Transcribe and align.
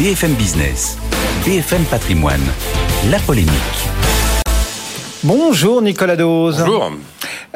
BFM 0.00 0.32
Business, 0.32 0.96
BFM 1.44 1.84
Patrimoine, 1.84 2.40
la 3.10 3.18
polémique. 3.18 3.52
Bonjour 5.22 5.82
Nicolas 5.82 6.16
Dose. 6.16 6.56
Bonjour. 6.58 6.90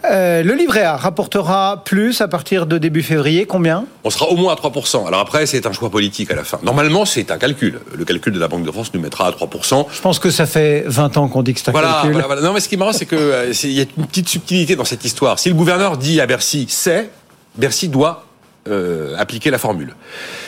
Euh, 0.04 0.42
le 0.42 0.52
livret 0.52 0.82
A 0.82 0.98
rapportera 0.98 1.80
plus 1.86 2.20
à 2.20 2.28
partir 2.28 2.66
de 2.66 2.76
début 2.76 3.02
février. 3.02 3.46
Combien? 3.46 3.86
On 4.04 4.10
sera 4.10 4.26
au 4.28 4.36
moins 4.36 4.52
à 4.52 4.56
3%. 4.56 5.06
Alors 5.06 5.20
après, 5.20 5.46
c'est 5.46 5.64
un 5.64 5.72
choix 5.72 5.88
politique 5.88 6.30
à 6.30 6.34
la 6.34 6.44
fin. 6.44 6.58
Normalement, 6.62 7.06
c'est 7.06 7.30
un 7.30 7.38
calcul. 7.38 7.80
Le 7.96 8.04
calcul 8.04 8.34
de 8.34 8.38
la 8.38 8.48
Banque 8.48 8.64
de 8.66 8.70
France 8.70 8.92
nous 8.92 9.00
mettra 9.00 9.26
à 9.26 9.30
3%. 9.30 9.86
Je 9.90 10.00
pense 10.02 10.18
que 10.18 10.28
ça 10.28 10.44
fait 10.44 10.84
20 10.86 11.16
ans 11.16 11.28
qu'on 11.28 11.42
dit 11.42 11.54
que 11.54 11.60
c'est 11.60 11.70
un 11.70 11.72
Voilà, 11.72 11.92
calcul. 11.94 12.12
voilà, 12.12 12.26
voilà. 12.26 12.42
Non, 12.42 12.52
mais 12.52 12.60
ce 12.60 12.68
qui 12.68 12.74
est 12.74 12.78
marrant, 12.78 12.92
c'est 12.92 13.06
qu'il 13.06 13.72
y 13.72 13.80
a 13.80 13.86
une 13.96 14.06
petite 14.06 14.28
subtilité 14.28 14.76
dans 14.76 14.84
cette 14.84 15.06
histoire. 15.06 15.38
Si 15.38 15.48
le 15.48 15.54
gouverneur 15.54 15.96
dit 15.96 16.20
à 16.20 16.26
Bercy, 16.26 16.66
c'est, 16.68 17.08
Bercy 17.56 17.88
doit 17.88 18.26
euh, 18.68 19.14
appliquer 19.18 19.50
la 19.50 19.58
formule. 19.58 19.94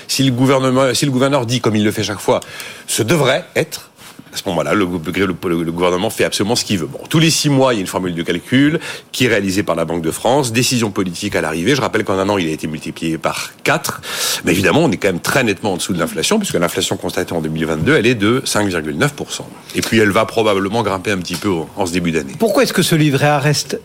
Si 0.09 0.23
le, 0.25 0.33
gouvernement, 0.33 0.95
si 0.95 1.05
le 1.05 1.11
gouverneur 1.11 1.47
dit, 1.47 1.61
comme 1.61 1.77
il 1.77 1.85
le 1.85 1.91
fait 1.91 2.03
chaque 2.03 2.21
fois, 2.21 2.41
ce 2.87 3.03
devrait 3.03 3.45
être, 3.55 3.91
à 4.33 4.39
ce 4.39 4.49
moment-là, 4.49 4.75
le, 4.75 4.87
le, 4.87 5.63
le, 5.65 5.73
gouvernement 5.73 6.11
fait 6.11 6.25
absolument 6.25 6.57
ce 6.57 6.65
qu'il 6.65 6.79
veut. 6.79 6.87
Bon, 6.87 7.01
tous 7.09 7.19
les 7.19 7.31
six 7.31 7.49
mois, 7.49 7.73
il 7.73 7.77
y 7.77 7.79
a 7.79 7.81
une 7.81 7.87
formule 7.87 8.15
de 8.15 8.23
calcul 8.23 8.81
qui 9.13 9.25
est 9.25 9.29
réalisée 9.29 9.63
par 9.63 9.77
la 9.77 9.85
Banque 9.85 10.03
de 10.03 10.11
France, 10.11 10.53
décision 10.53 10.91
politique 10.91 11.37
à 11.37 11.41
l'arrivée. 11.41 11.75
Je 11.75 11.81
rappelle 11.81 12.05
qu'en 12.05 12.19
un 12.19 12.29
an, 12.29 12.37
il 12.37 12.47
a 12.47 12.51
été 12.51 12.67
multiplié 12.67 13.19
par 13.19 13.53
4. 13.65 14.03
Mais 14.45 14.53
évidemment, 14.53 14.85
on 14.85 14.91
est 14.91 14.99
quand 14.99 15.09
même 15.09 15.21
très 15.21 15.43
nettement 15.43 15.73
en 15.73 15.77
dessous 15.77 15.93
de 15.95 15.99
l'inflation, 15.99 16.39
puisque 16.39 16.55
l'inflation 16.55 16.97
constatée 16.97 17.33
en 17.33 17.41
2022, 17.41 17.97
elle 17.97 18.07
est 18.07 18.15
de 18.15 18.43
5,9%. 18.45 19.41
Et 19.75 19.81
puis, 19.81 19.99
elle 19.99 20.11
va 20.11 20.27
probablement 20.27 20.83
grimper 20.83 21.13
un 21.13 21.19
petit 21.19 21.37
peu 21.37 21.51
en 21.77 21.87
ce 21.87 21.93
début 21.93 22.13
d'année. 22.13 22.35
Pourquoi 22.39 22.63
est-ce 22.63 22.75
que 22.75 22.83
ce 22.83 22.95
livret 22.95 23.27
A 23.27 23.39
reste 23.39 23.81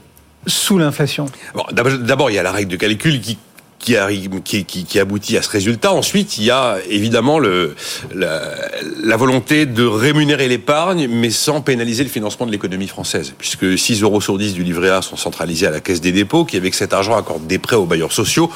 sous 0.47 0.77
l'inflation? 0.77 1.27
Bon, 1.53 1.63
D'abord, 1.71 2.29
il 2.29 2.35
y 2.35 2.39
a 2.39 2.43
la 2.43 2.51
règle 2.51 2.71
de 2.71 2.77
calcul 2.77 3.21
qui 3.21 3.37
qui, 4.43 4.99
aboutit 4.99 5.37
à 5.37 5.41
ce 5.41 5.49
résultat. 5.49 5.91
Ensuite, 5.91 6.37
il 6.37 6.45
y 6.45 6.51
a 6.51 6.77
évidemment 6.89 7.39
la 7.39 9.17
volonté 9.17 9.65
de 9.65 9.85
rémunérer 9.85 10.47
l'épargne, 10.47 11.07
mais 11.07 11.29
sans 11.29 11.61
pénaliser 11.61 12.03
le 12.03 12.09
financement 12.09 12.45
de 12.45 12.51
l'économie 12.51 12.87
française, 12.87 13.33
puisque 13.37 13.77
6 13.77 14.03
euros 14.03 14.21
sur 14.21 14.37
10 14.37 14.53
du 14.53 14.63
livret 14.63 14.89
A 14.89 15.01
sont 15.01 15.17
centralisés 15.17 15.67
à 15.67 15.71
la 15.71 15.79
Caisse 15.79 16.01
des 16.01 16.11
dépôts, 16.11 16.45
qui 16.45 16.57
avec 16.57 16.73
cet 16.73 16.93
argent 16.93 17.15
accorde 17.17 17.47
des 17.47 17.59
prêts 17.59 17.75
aux 17.75 17.85
bailleurs 17.85 18.11
sociaux, 18.11 18.51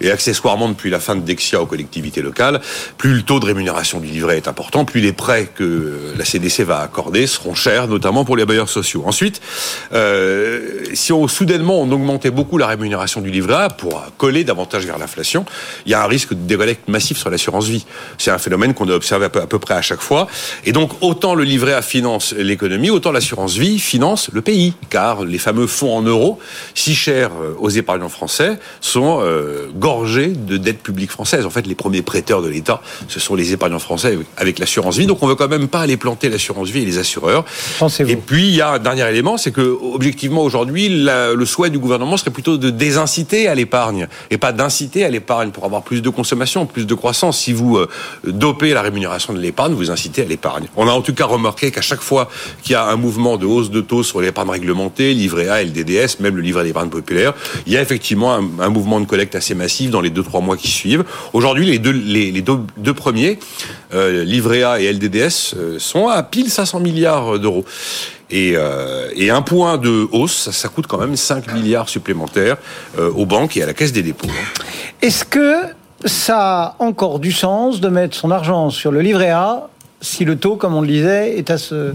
et 0.00 0.10
accessoirement 0.10 0.68
depuis 0.68 0.90
la 0.90 1.00
fin 1.00 1.16
de 1.16 1.20
Dexia 1.20 1.60
aux 1.60 1.66
collectivités 1.66 2.22
locales. 2.22 2.60
Plus 2.96 3.14
le 3.14 3.22
taux 3.22 3.40
de 3.40 3.46
rémunération 3.46 4.00
du 4.00 4.06
livret 4.08 4.36
est 4.36 4.48
important, 4.48 4.84
plus 4.84 5.00
les 5.00 5.12
prêts 5.12 5.48
que 5.54 6.14
la 6.16 6.24
CDC 6.24 6.60
va 6.64 6.80
accorder 6.80 7.26
seront 7.26 7.54
chers, 7.54 7.88
notamment 7.88 8.24
pour 8.24 8.36
les 8.36 8.44
bailleurs 8.44 8.68
sociaux. 8.68 9.02
Ensuite, 9.06 9.40
euh, 9.92 10.84
si 10.94 11.12
on, 11.12 11.28
soudainement 11.28 11.80
on 11.80 11.90
augmentait 11.90 12.30
beaucoup 12.30 12.58
la 12.58 12.66
rémunération 12.66 13.20
du 13.20 13.30
livret 13.30 13.54
A 13.54 13.68
pour 13.68 14.02
coller 14.16 14.44
davantage 14.44 14.86
vers 14.86 14.98
l'inflation, 14.98 15.44
il 15.86 15.92
y 15.92 15.94
a 15.94 16.02
un 16.02 16.06
risque 16.06 16.30
de 16.30 16.46
décollecte 16.46 16.88
massif 16.88 17.18
sur 17.18 17.30
l'assurance 17.30 17.66
vie. 17.66 17.84
C'est 18.18 18.30
un 18.30 18.38
phénomène 18.38 18.74
qu'on 18.74 18.88
a 18.88 18.92
observé 18.92 19.26
à 19.26 19.28
peu, 19.28 19.40
à 19.40 19.46
peu, 19.46 19.58
près 19.58 19.74
à 19.74 19.82
chaque 19.82 20.00
fois. 20.00 20.26
Et 20.64 20.72
donc, 20.72 20.92
autant 21.00 21.34
le 21.34 21.44
livret 21.44 21.72
A 21.72 21.82
finance 21.82 22.32
l'économie, 22.32 22.90
autant 22.90 23.12
l'assurance 23.12 23.56
vie 23.56 23.78
finance 23.78 24.30
le 24.32 24.42
pays. 24.42 24.74
Car 24.90 25.24
les 25.24 25.38
fameux 25.38 25.66
fonds 25.66 25.96
en 25.96 26.02
euros, 26.02 26.38
si 26.74 26.94
chers 26.94 27.32
aux 27.58 27.70
épargnants 27.70 28.08
français, 28.08 28.58
sont 28.80 29.20
euh, 29.22 29.68
de 29.88 30.56
dettes 30.56 30.82
publiques 30.82 31.10
françaises. 31.10 31.46
En 31.46 31.50
fait, 31.50 31.66
les 31.66 31.74
premiers 31.74 32.02
prêteurs 32.02 32.42
de 32.42 32.48
l'État, 32.48 32.82
ce 33.08 33.20
sont 33.20 33.34
les 33.34 33.52
épargnants 33.52 33.78
français 33.78 34.18
avec 34.36 34.58
l'assurance 34.58 34.96
vie. 34.96 35.06
Donc, 35.06 35.22
on 35.22 35.26
veut 35.26 35.34
quand 35.34 35.48
même 35.48 35.68
pas 35.68 35.80
aller 35.80 35.96
planter 35.96 36.28
l'assurance 36.28 36.68
vie 36.68 36.82
et 36.82 36.84
les 36.84 36.98
assureurs. 36.98 37.44
Et 38.00 38.16
puis, 38.16 38.48
il 38.48 38.54
y 38.54 38.60
a 38.60 38.72
un 38.72 38.78
dernier 38.78 39.08
élément, 39.08 39.36
c'est 39.36 39.52
que, 39.52 39.76
objectivement, 39.94 40.42
aujourd'hui, 40.42 40.88
le 40.90 41.44
souhait 41.44 41.70
du 41.70 41.78
gouvernement 41.78 42.16
serait 42.16 42.30
plutôt 42.30 42.58
de 42.58 42.70
désinciter 42.70 43.48
à 43.48 43.54
l'épargne 43.54 44.08
et 44.30 44.38
pas 44.38 44.52
d'inciter 44.52 45.04
à 45.04 45.10
l'épargne 45.10 45.50
pour 45.50 45.64
avoir 45.64 45.82
plus 45.82 46.02
de 46.02 46.10
consommation, 46.10 46.66
plus 46.66 46.86
de 46.86 46.94
croissance. 46.94 47.38
Si 47.38 47.52
vous 47.52 47.76
euh, 47.76 47.88
dopez 48.24 48.72
la 48.72 48.82
rémunération 48.82 49.32
de 49.32 49.38
l'épargne, 49.38 49.74
vous 49.74 49.90
incitez 49.90 50.22
à 50.22 50.24
l'épargne. 50.24 50.66
On 50.76 50.88
a 50.88 50.92
en 50.92 51.02
tout 51.02 51.14
cas 51.14 51.26
remarqué 51.26 51.70
qu'à 51.70 51.80
chaque 51.80 52.00
fois 52.00 52.28
qu'il 52.62 52.72
y 52.72 52.74
a 52.74 52.84
un 52.84 52.96
mouvement 52.96 53.36
de 53.36 53.46
hausse 53.46 53.70
de 53.70 53.80
taux 53.80 54.02
sur 54.02 54.20
l'épargne 54.20 54.50
réglementée, 54.50 55.14
livret 55.14 55.48
A, 55.48 55.62
LDDS, 55.62 56.20
même 56.20 56.36
le 56.36 56.42
livret 56.42 56.64
d'épargne 56.64 56.88
populaire, 56.88 57.34
il 57.66 57.72
y 57.72 57.76
a 57.76 57.82
effectivement 57.82 58.34
un, 58.34 58.44
un, 58.60 58.68
mouvement 58.68 59.00
de 59.00 59.06
collecte 59.06 59.34
assez 59.34 59.54
massif 59.54 59.77
dans 59.86 60.00
les 60.00 60.10
deux 60.10 60.22
trois 60.22 60.40
mois 60.40 60.56
qui 60.56 60.68
suivent. 60.68 61.04
Aujourd'hui, 61.32 61.66
les 61.66 61.78
deux 61.78 62.94
premiers, 62.94 63.38
euh, 63.94 64.24
A 64.64 64.80
et 64.80 64.92
LDDS, 64.92 65.54
euh, 65.56 65.78
sont 65.78 66.08
à 66.08 66.22
pile 66.22 66.50
500 66.50 66.80
milliards 66.80 67.38
d'euros. 67.38 67.64
Et, 68.30 68.54
euh, 68.56 69.08
et, 69.14 69.30
un 69.30 69.40
point 69.40 69.78
de 69.78 70.06
hausse, 70.12 70.50
ça, 70.50 70.68
coûte 70.68 70.86
quand 70.86 70.98
même 70.98 71.16
5 71.16 71.52
milliards 71.54 71.88
supplémentaires 71.88 72.58
euh, 72.98 73.10
aux 73.12 73.24
banques 73.24 73.56
et 73.56 73.62
à 73.62 73.66
la 73.66 73.72
Caisse 73.72 73.92
des 73.92 74.02
dépôts. 74.02 74.28
Est-ce 75.00 75.24
que 75.24 75.62
ça 76.04 76.38
a 76.38 76.76
encore 76.78 77.20
du 77.20 77.32
sens 77.32 77.80
de 77.80 77.88
mettre 77.88 78.16
son 78.16 78.30
argent 78.30 78.68
sur 78.70 78.92
le 78.92 79.00
livret 79.00 79.30
A 79.30 79.68
si 80.00 80.24
le 80.24 80.36
taux, 80.36 80.56
comme 80.56 80.74
on 80.74 80.82
le 80.82 80.86
disait, 80.86 81.38
est 81.38 81.50
à 81.50 81.58
ce, 81.58 81.94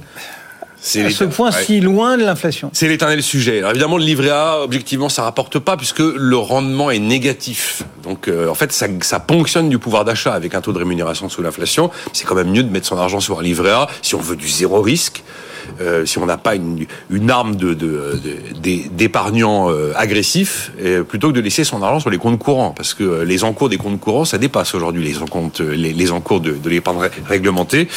à 0.83 1.09
ce 1.09 1.23
point 1.23 1.51
ouais. 1.51 1.63
si 1.63 1.79
loin 1.79 2.17
de 2.17 2.23
l'inflation 2.23 2.69
C'est 2.73 2.87
l'éternel 2.87 3.23
sujet. 3.23 3.59
Alors 3.59 3.71
évidemment, 3.71 3.97
le 3.97 4.03
livret 4.03 4.29
A, 4.29 4.59
objectivement, 4.61 5.09
ça 5.09 5.23
rapporte 5.23 5.59
pas 5.59 5.77
puisque 5.77 5.99
le 5.99 6.37
rendement 6.37 6.91
est 6.91 6.99
négatif. 6.99 7.83
Donc 8.03 8.27
euh, 8.27 8.49
en 8.49 8.55
fait, 8.55 8.71
ça, 8.71 8.87
ça 9.01 9.19
ponctionne 9.19 9.69
du 9.69 9.79
pouvoir 9.79 10.05
d'achat 10.05 10.33
avec 10.33 10.55
un 10.55 10.61
taux 10.61 10.73
de 10.73 10.79
rémunération 10.79 11.29
sous 11.29 11.41
l'inflation. 11.41 11.89
C'est 12.11 12.25
quand 12.25 12.35
même 12.35 12.51
mieux 12.51 12.63
de 12.63 12.69
mettre 12.69 12.87
son 12.87 12.97
argent 12.97 13.19
sur 13.19 13.39
un 13.39 13.43
livret 13.43 13.71
A 13.71 13.87
si 14.01 14.15
on 14.15 14.19
veut 14.19 14.35
du 14.35 14.49
zéro 14.49 14.81
risque. 14.81 15.23
Euh, 15.81 16.05
si 16.05 16.17
on 16.19 16.25
n'a 16.25 16.37
pas 16.37 16.55
une, 16.55 16.85
une, 17.09 17.31
arme 17.31 17.55
de, 17.55 17.73
d'épargnants 18.91 19.69
de, 19.69 19.75
de, 19.75 19.77
euh, 19.77 19.93
agressifs, 19.95 20.71
euh, 20.81 21.03
plutôt 21.03 21.29
que 21.29 21.33
de 21.33 21.41
laisser 21.41 21.63
son 21.63 21.81
argent 21.81 21.99
sur 21.99 22.09
les 22.09 22.17
comptes 22.17 22.39
courants, 22.39 22.71
parce 22.71 22.93
que 22.93 23.21
les 23.23 23.43
encours 23.43 23.69
des 23.69 23.77
comptes 23.77 23.99
courants, 23.99 24.25
ça 24.25 24.37
dépasse 24.37 24.75
aujourd'hui 24.75 25.03
les 25.03 25.21
encours, 25.21 25.49
les, 25.59 25.93
les 25.93 26.11
encours 26.11 26.41
de, 26.41 26.51
de 26.51 26.69
l'épargne 26.69 27.09
réglementée. 27.27 27.87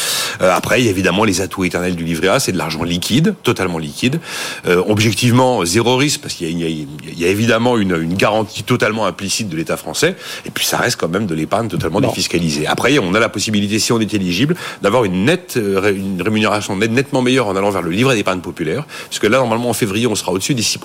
après, 0.40 0.80
il 0.80 0.84
y 0.86 0.88
a 0.88 0.90
évidemment 0.90 1.24
les 1.24 1.40
atouts 1.40 1.64
éternels 1.64 1.96
du 1.96 2.04
livret 2.04 2.28
A, 2.28 2.40
c'est 2.40 2.52
de 2.52 2.58
l'argent 2.58 2.75
liquide, 2.84 3.34
totalement 3.42 3.78
liquide. 3.78 4.20
objectivement, 4.66 5.64
zéro 5.64 5.96
risque, 5.96 6.20
parce 6.20 6.34
qu'il 6.34 6.48
y, 6.50 6.64
y, 6.64 6.88
y, 7.16 7.24
a 7.24 7.28
évidemment 7.28 7.76
une, 7.76 7.96
une, 7.96 8.14
garantie 8.14 8.62
totalement 8.62 9.06
implicite 9.06 9.48
de 9.48 9.56
l'État 9.56 9.76
français, 9.76 10.16
et 10.44 10.50
puis 10.50 10.64
ça 10.64 10.78
reste 10.78 10.98
quand 10.98 11.08
même 11.08 11.26
de 11.26 11.34
l'épargne 11.34 11.68
totalement 11.68 12.00
défiscalisée. 12.00 12.66
Après, 12.66 12.98
on 12.98 13.14
a 13.14 13.20
la 13.20 13.28
possibilité, 13.28 13.78
si 13.78 13.92
on 13.92 14.00
est 14.00 14.14
éligible, 14.14 14.56
d'avoir 14.82 15.04
une 15.04 15.24
nette, 15.24 15.56
une 15.56 16.20
rémunération 16.22 16.76
net, 16.76 16.90
nettement 16.90 17.22
meilleure 17.22 17.48
en 17.48 17.56
allant 17.56 17.70
vers 17.70 17.82
le 17.82 17.90
livret 17.90 18.14
d'épargne 18.14 18.40
populaire, 18.40 18.86
puisque 19.08 19.24
là, 19.24 19.38
normalement, 19.38 19.70
en 19.70 19.74
février, 19.74 20.06
on 20.06 20.14
sera 20.14 20.32
au-dessus 20.32 20.54
des 20.54 20.62
6%. 20.62 20.78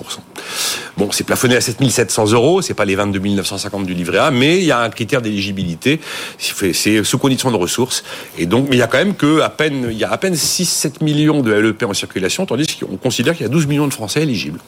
Bon, 0.96 1.10
c'est 1.10 1.24
plafonné 1.24 1.56
à 1.56 1.60
7700 1.60 2.32
euros, 2.32 2.62
c'est 2.62 2.74
pas 2.74 2.84
les 2.84 2.94
22 2.94 3.18
950 3.18 3.86
du 3.86 3.94
livret 3.94 4.18
A, 4.18 4.30
mais 4.30 4.58
il 4.58 4.64
y 4.64 4.72
a 4.72 4.80
un 4.80 4.90
critère 4.90 5.22
d'éligibilité, 5.22 6.00
c'est 6.38 7.04
sous 7.04 7.18
condition 7.18 7.50
de 7.50 7.56
ressources, 7.56 8.04
et 8.38 8.46
donc, 8.46 8.66
mais 8.68 8.76
il 8.76 8.78
y 8.78 8.82
a 8.82 8.86
quand 8.86 8.98
même 8.98 9.14
que 9.14 9.40
à 9.40 9.48
peine, 9.48 9.88
il 9.90 9.98
y 9.98 10.04
a 10.04 10.10
à 10.10 10.18
peine 10.18 10.34
6-7 10.34 11.02
millions 11.02 11.40
de 11.40 11.52
LEP 11.52 11.81
en 11.84 11.94
circulation, 11.94 12.46
tandis 12.46 12.66
qu'on 12.66 12.96
considère 12.96 13.34
qu'il 13.34 13.42
y 13.42 13.48
a 13.48 13.52
12 13.52 13.66
millions 13.66 13.88
de 13.88 13.92
Français 13.92 14.22
éligibles. 14.22 14.60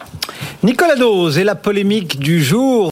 Nicolas 0.63 0.97
Dose 0.97 1.39
et 1.39 1.45
la 1.45 1.55
polémique 1.55 2.19
du 2.19 2.43
jour. 2.43 2.83